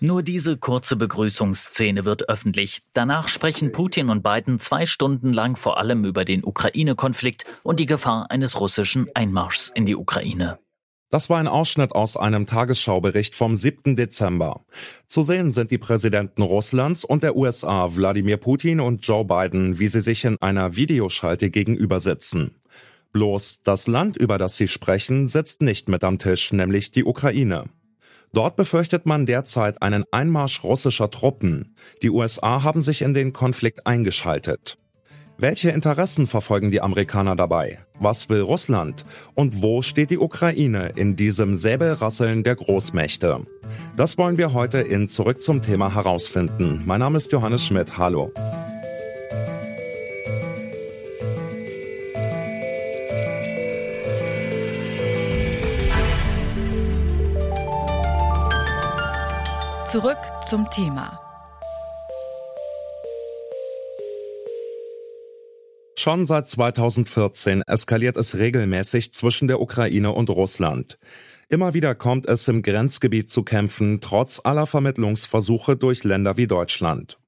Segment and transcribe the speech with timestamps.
[0.00, 2.82] Nur diese kurze Begrüßungsszene wird öffentlich.
[2.94, 7.86] Danach sprechen Putin und Biden zwei Stunden lang vor allem über den Ukraine-Konflikt und die
[7.86, 10.58] Gefahr eines russischen Einmarschs in die Ukraine.
[11.10, 13.96] Das war ein Ausschnitt aus einem Tagesschaubericht vom 7.
[13.96, 14.64] Dezember.
[15.06, 19.88] Zu sehen sind die Präsidenten Russlands und der USA, Wladimir Putin und Joe Biden, wie
[19.88, 22.56] sie sich in einer Videoschalte gegenüber sitzen.
[23.12, 27.70] Bloß das Land, über das sie sprechen, sitzt nicht mit am Tisch, nämlich die Ukraine.
[28.32, 31.74] Dort befürchtet man derzeit einen Einmarsch russischer Truppen.
[32.02, 34.78] Die USA haben sich in den Konflikt eingeschaltet.
[35.40, 37.78] Welche Interessen verfolgen die Amerikaner dabei?
[38.00, 39.04] Was will Russland?
[39.36, 43.46] Und wo steht die Ukraine in diesem Säbelrasseln der Großmächte?
[43.96, 46.82] Das wollen wir heute in Zurück zum Thema herausfinden.
[46.86, 47.98] Mein Name ist Johannes Schmidt.
[47.98, 48.32] Hallo.
[59.90, 61.18] Zurück zum Thema.
[65.98, 70.98] Schon seit 2014 eskaliert es regelmäßig zwischen der Ukraine und Russland.
[71.48, 77.18] Immer wieder kommt es im Grenzgebiet zu Kämpfen, trotz aller Vermittlungsversuche durch Länder wie Deutschland.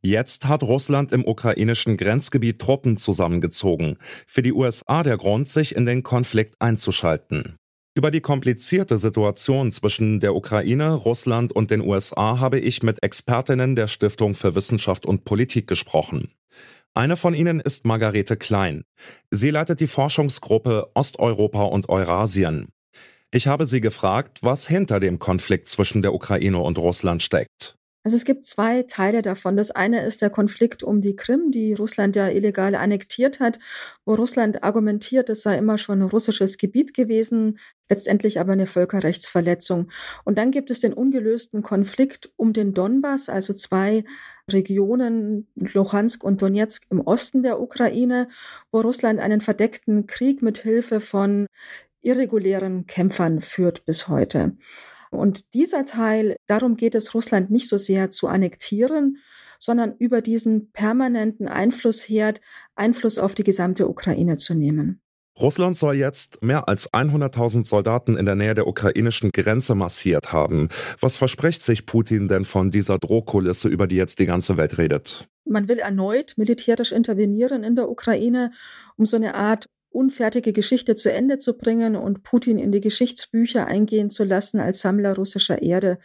[0.00, 3.98] Jetzt hat Russland im ukrainischen Grenzgebiet Truppen zusammengezogen.
[4.26, 7.59] Für die USA der Grund, sich in den Konflikt einzuschalten.
[7.96, 13.74] Über die komplizierte Situation zwischen der Ukraine, Russland und den USA habe ich mit Expertinnen
[13.74, 16.30] der Stiftung für Wissenschaft und Politik gesprochen.
[16.94, 18.84] Eine von ihnen ist Margarete Klein.
[19.30, 22.68] Sie leitet die Forschungsgruppe Osteuropa und Eurasien.
[23.32, 27.76] Ich habe sie gefragt, was hinter dem Konflikt zwischen der Ukraine und Russland steckt.
[28.02, 29.58] Also es gibt zwei Teile davon.
[29.58, 33.58] Das eine ist der Konflikt um die Krim, die Russland ja illegal annektiert hat,
[34.06, 37.58] wo Russland argumentiert, es sei immer schon russisches Gebiet gewesen,
[37.90, 39.90] letztendlich aber eine Völkerrechtsverletzung.
[40.24, 44.04] Und dann gibt es den ungelösten Konflikt um den Donbass, also zwei
[44.50, 48.28] Regionen, Luhansk und Donetsk im Osten der Ukraine,
[48.70, 51.46] wo Russland einen verdeckten Krieg mit Hilfe von
[52.00, 54.56] irregulären Kämpfern führt bis heute.
[55.10, 59.18] Und dieser Teil, darum geht es Russland nicht so sehr zu annektieren,
[59.58, 62.40] sondern über diesen permanenten Einflussherd
[62.74, 65.02] Einfluss auf die gesamte Ukraine zu nehmen.
[65.38, 70.68] Russland soll jetzt mehr als 100.000 Soldaten in der Nähe der ukrainischen Grenze massiert haben.
[71.00, 75.28] Was verspricht sich Putin denn von dieser Drohkulisse, über die jetzt die ganze Welt redet?
[75.44, 78.52] Man will erneut militärisch intervenieren in der Ukraine,
[78.96, 83.66] um so eine Art unfertige Geschichte zu Ende zu bringen und Putin in die Geschichtsbücher
[83.66, 85.98] eingehen zu lassen als Sammler russischer Erde.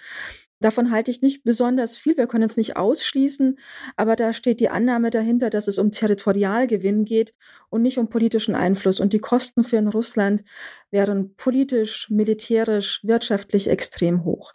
[0.61, 2.15] Davon halte ich nicht besonders viel.
[2.17, 3.57] Wir können es nicht ausschließen,
[3.97, 7.35] aber da steht die Annahme dahinter, dass es um Territorialgewinn geht
[7.69, 8.99] und nicht um politischen Einfluss.
[8.99, 10.43] Und die Kosten für in Russland
[10.91, 14.53] wären politisch, militärisch, wirtschaftlich extrem hoch.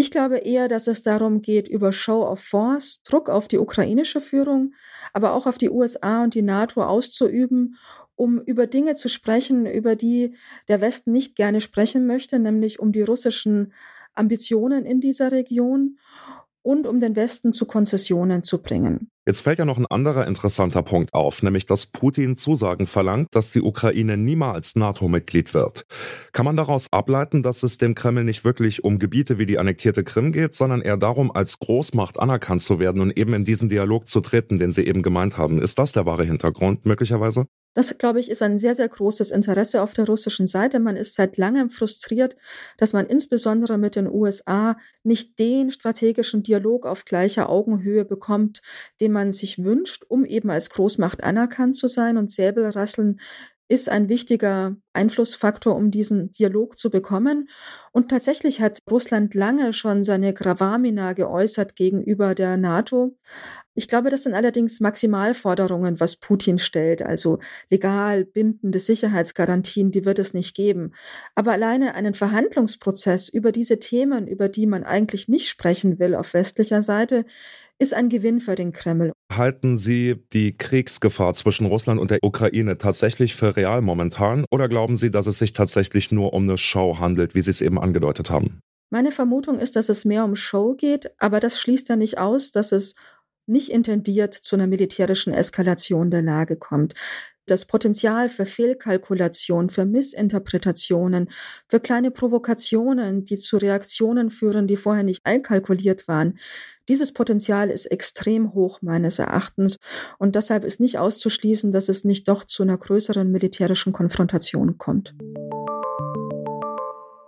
[0.00, 4.20] Ich glaube eher, dass es darum geht, über Show of Force Druck auf die ukrainische
[4.20, 4.72] Führung,
[5.12, 7.76] aber auch auf die USA und die NATO auszuüben
[8.14, 10.34] um über Dinge zu sprechen, über die
[10.68, 13.72] der Westen nicht gerne sprechen möchte, nämlich um die russischen
[14.14, 15.98] Ambitionen in dieser Region
[16.68, 19.08] und um den Westen zu Konzessionen zu bringen.
[19.26, 23.52] Jetzt fällt ja noch ein anderer interessanter Punkt auf, nämlich dass Putin Zusagen verlangt, dass
[23.52, 25.86] die Ukraine niemals NATO-Mitglied wird.
[26.32, 30.04] Kann man daraus ableiten, dass es dem Kreml nicht wirklich um Gebiete wie die annektierte
[30.04, 34.06] Krim geht, sondern eher darum, als Großmacht anerkannt zu werden und eben in diesen Dialog
[34.06, 35.62] zu treten, den Sie eben gemeint haben?
[35.62, 37.46] Ist das der wahre Hintergrund möglicherweise?
[37.74, 40.80] Das, glaube ich, ist ein sehr, sehr großes Interesse auf der russischen Seite.
[40.80, 42.36] Man ist seit langem frustriert,
[42.76, 48.62] dass man insbesondere mit den USA nicht den strategischen Dialog auf gleicher Augenhöhe bekommt,
[49.00, 52.16] den man sich wünscht, um eben als Großmacht anerkannt zu sein.
[52.16, 53.20] Und Säbelrasseln
[53.68, 57.48] ist ein wichtiger Einflussfaktor, um diesen Dialog zu bekommen.
[57.92, 63.16] Und tatsächlich hat Russland lange schon seine Gravamina geäußert gegenüber der NATO.
[63.74, 67.02] Ich glaube, das sind allerdings Maximalforderungen, was Putin stellt.
[67.02, 67.38] Also
[67.70, 70.92] legal bindende Sicherheitsgarantien, die wird es nicht geben.
[71.34, 76.34] Aber alleine einen Verhandlungsprozess über diese Themen, über die man eigentlich nicht sprechen will auf
[76.34, 77.24] westlicher Seite,
[77.78, 79.12] ist ein Gewinn für den Kreml.
[79.32, 84.96] Halten Sie die Kriegsgefahr zwischen Russland und der Ukraine tatsächlich für real momentan oder glauben
[84.96, 88.30] Sie, dass es sich tatsächlich nur um eine Show handelt, wie Sie es eben angedeutet
[88.30, 88.60] haben?
[88.90, 92.50] Meine Vermutung ist, dass es mehr um Show geht, aber das schließt ja nicht aus,
[92.50, 92.94] dass es
[93.46, 96.94] nicht intendiert zu einer militärischen Eskalation der Lage kommt.
[97.48, 101.30] Das Potenzial für Fehlkalkulation, für Missinterpretationen,
[101.66, 106.38] für kleine Provokationen, die zu Reaktionen führen, die vorher nicht einkalkuliert waren,
[106.90, 109.78] dieses Potenzial ist extrem hoch meines Erachtens
[110.18, 115.14] und deshalb ist nicht auszuschließen, dass es nicht doch zu einer größeren militärischen Konfrontation kommt.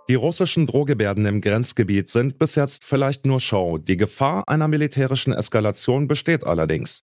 [0.07, 3.79] Die russischen Drohgebärden im Grenzgebiet sind bis jetzt vielleicht nur Show.
[3.79, 7.03] Die Gefahr einer militärischen Eskalation besteht allerdings.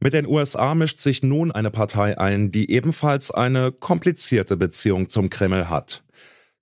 [0.00, 5.30] Mit den USA mischt sich nun eine Partei ein, die ebenfalls eine komplizierte Beziehung zum
[5.30, 6.02] Kreml hat.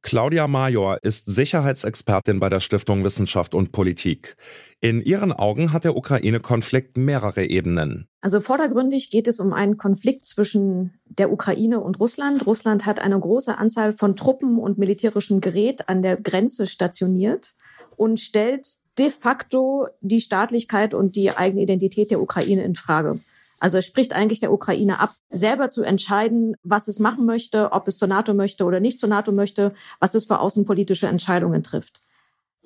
[0.04, 4.36] Claudia Major ist Sicherheitsexpertin bei der Stiftung Wissenschaft und Politik.
[4.82, 8.06] In ihren Augen hat der Ukraine-Konflikt mehrere Ebenen.
[8.20, 12.46] Also vordergründig geht es um einen Konflikt zwischen der Ukraine und Russland.
[12.46, 17.54] Russland hat eine große Anzahl von Truppen und militärischem Gerät an der Grenze stationiert
[17.96, 23.20] und stellt de facto die Staatlichkeit und die eigene Identität der Ukraine in Frage.
[23.60, 27.88] Also es spricht eigentlich der Ukraine ab, selber zu entscheiden, was es machen möchte, ob
[27.88, 32.02] es zur NATO möchte oder nicht zur NATO möchte, was es für außenpolitische Entscheidungen trifft.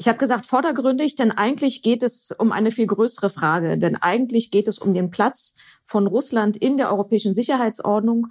[0.00, 3.78] Ich habe gesagt vordergründig, denn eigentlich geht es um eine viel größere Frage.
[3.78, 8.28] Denn eigentlich geht es um den Platz von Russland in der europäischen Sicherheitsordnung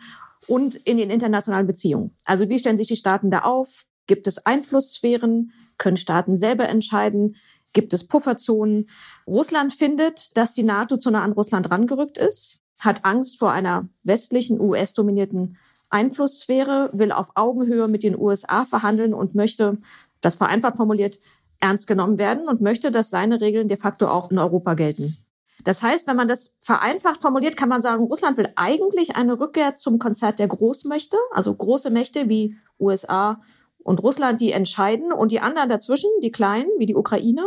[0.47, 2.15] und in den internationalen Beziehungen.
[2.23, 3.83] Also wie stellen sich die Staaten da auf?
[4.07, 5.51] Gibt es Einflusssphären?
[5.77, 7.35] Können Staaten selber entscheiden?
[7.73, 8.89] Gibt es Pufferzonen?
[9.25, 13.87] Russland findet, dass die NATO zu nah an Russland rangerückt ist, hat Angst vor einer
[14.03, 15.57] westlichen, US-dominierten
[15.89, 19.77] Einflusssphäre, will auf Augenhöhe mit den USA verhandeln und möchte,
[20.21, 21.19] das vereinfacht formuliert,
[21.59, 25.17] ernst genommen werden und möchte, dass seine Regeln de facto auch in Europa gelten.
[25.63, 29.75] Das heißt, wenn man das vereinfacht formuliert, kann man sagen, Russland will eigentlich eine Rückkehr
[29.75, 33.41] zum Konzert der Großmächte, also große Mächte wie USA
[33.87, 37.45] und Russland, die entscheiden und die anderen dazwischen, die kleinen wie die Ukraine,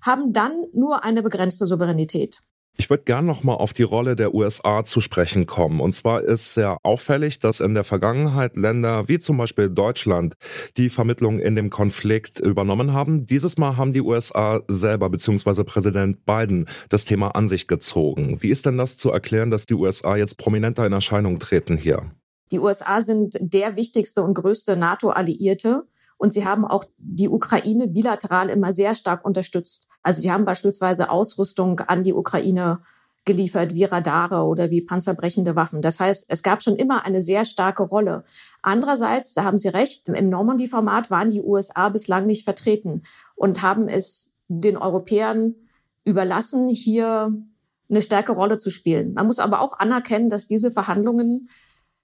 [0.00, 2.40] haben dann nur eine begrenzte Souveränität.
[2.78, 5.80] Ich würde gern noch mal auf die Rolle der USA zu sprechen kommen.
[5.80, 10.34] Und zwar ist sehr auffällig, dass in der Vergangenheit Länder wie zum Beispiel Deutschland
[10.76, 13.26] die Vermittlung in dem Konflikt übernommen haben.
[13.26, 15.64] Dieses Mal haben die USA selber bzw.
[15.64, 18.42] Präsident Biden das Thema an sich gezogen.
[18.42, 22.10] Wie ist denn das zu erklären, dass die USA jetzt prominenter in Erscheinung treten hier?
[22.50, 25.86] Die USA sind der wichtigste und größte NATO-Alliierte.
[26.18, 29.86] Und sie haben auch die Ukraine bilateral immer sehr stark unterstützt.
[30.02, 32.80] Also sie haben beispielsweise Ausrüstung an die Ukraine
[33.26, 35.82] geliefert, wie Radare oder wie panzerbrechende Waffen.
[35.82, 38.24] Das heißt, es gab schon immer eine sehr starke Rolle.
[38.62, 43.02] Andererseits, da haben Sie recht, im Normandy-Format waren die USA bislang nicht vertreten
[43.34, 45.56] und haben es den Europäern
[46.04, 47.36] überlassen, hier
[47.90, 49.14] eine stärke Rolle zu spielen.
[49.14, 51.48] Man muss aber auch anerkennen, dass diese Verhandlungen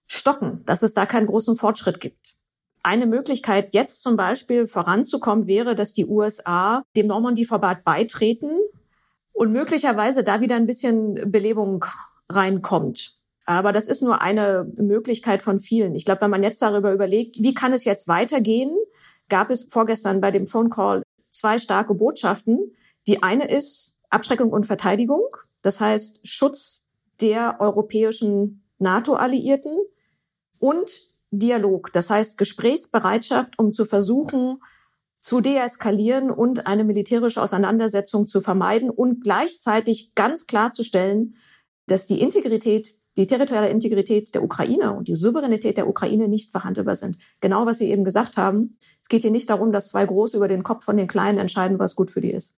[0.07, 2.35] stocken, dass es da keinen großen Fortschritt gibt.
[2.83, 8.51] Eine Möglichkeit, jetzt zum Beispiel voranzukommen, wäre, dass die USA dem Normandie-Verband beitreten
[9.33, 11.85] und möglicherweise da wieder ein bisschen Belebung
[12.29, 13.17] reinkommt.
[13.45, 15.95] Aber das ist nur eine Möglichkeit von vielen.
[15.95, 18.77] Ich glaube, wenn man jetzt darüber überlegt, wie kann es jetzt weitergehen,
[19.29, 22.73] gab es vorgestern bei dem Phone Call zwei starke Botschaften.
[23.07, 25.25] Die eine ist Abschreckung und Verteidigung,
[25.63, 26.85] das heißt Schutz
[27.21, 29.79] der europäischen NATO-Alliierten
[30.59, 34.59] und Dialog, das heißt Gesprächsbereitschaft, um zu versuchen,
[35.23, 41.37] zu deeskalieren und eine militärische Auseinandersetzung zu vermeiden und gleichzeitig ganz klarzustellen,
[41.87, 46.97] dass die Integrität, die territoriale Integrität der Ukraine und die Souveränität der Ukraine nicht verhandelbar
[46.97, 47.17] sind.
[47.41, 48.77] Genau was Sie eben gesagt haben.
[49.01, 51.79] Es geht hier nicht darum, dass zwei Große über den Kopf von den Kleinen entscheiden,
[51.79, 52.55] was gut für die ist.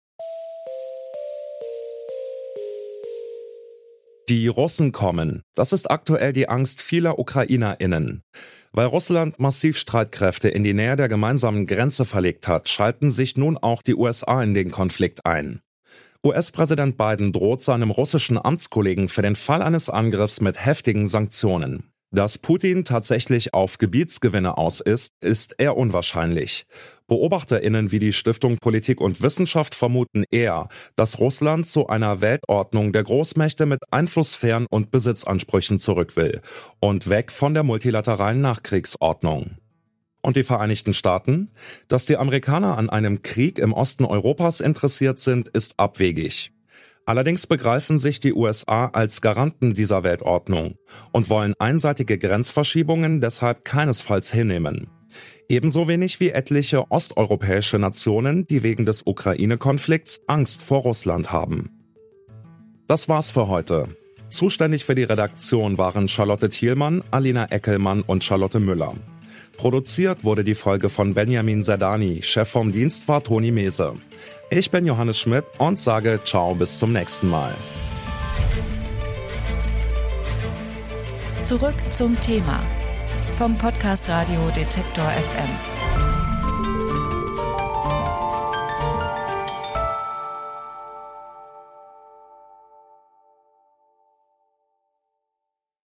[4.31, 5.43] Die Russen kommen.
[5.55, 8.23] Das ist aktuell die Angst vieler Ukrainerinnen.
[8.73, 13.59] Weil Russland massiv Streitkräfte in die Nähe der gemeinsamen Grenze verlegt hat, schalten sich nun
[13.59, 15.61] auch die USA in den Konflikt ein.
[16.25, 21.94] US-Präsident Biden droht seinem russischen Amtskollegen für den Fall eines Angriffs mit heftigen Sanktionen.
[22.15, 26.65] Dass Putin tatsächlich auf Gebietsgewinne aus ist, ist eher unwahrscheinlich.
[27.09, 33.03] BeobachterInnen wie die Stiftung Politik und Wissenschaft vermuten eher, dass Russland zu einer Weltordnung der
[33.03, 36.41] Großmächte mit Einflusssphären und Besitzansprüchen zurück will
[36.79, 39.57] und weg von der multilateralen Nachkriegsordnung.
[40.23, 41.51] Und die Vereinigten Staaten?
[41.89, 46.54] Dass die Amerikaner an einem Krieg im Osten Europas interessiert sind, ist abwegig.
[47.07, 50.77] Allerdings begreifen sich die USA als Garanten dieser Weltordnung
[51.13, 54.89] und wollen einseitige Grenzverschiebungen deshalb keinesfalls hinnehmen.
[55.49, 61.71] Ebenso wenig wie etliche osteuropäische Nationen, die wegen des Ukraine-Konflikts Angst vor Russland haben.
[62.87, 63.89] Das war's für heute.
[64.31, 68.95] Zuständig für die Redaktion waren Charlotte Thielmann, Alina Eckelmann und Charlotte Müller.
[69.57, 73.95] Produziert wurde die Folge von Benjamin Zerdani, Chef vom Dienst war Toni Mese.
[74.51, 77.55] Ich bin Johannes Schmidt und sage ciao bis zum nächsten Mal.
[81.43, 82.61] Zurück zum Thema
[83.37, 85.84] vom Podcast Radio Detektor FM.